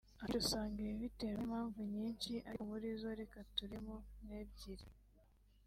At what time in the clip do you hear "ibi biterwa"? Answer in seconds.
0.81-1.37